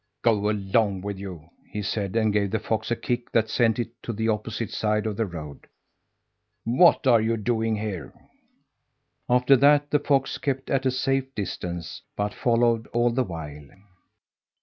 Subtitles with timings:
[0.23, 3.89] "Go along with you!" he said, and gave the fox a kick that sent it
[4.01, 5.67] to the opposite side of the road.
[6.63, 8.11] "What are you doing here?"
[9.29, 13.67] After that the fox kept at a safe distance, but followed all the while.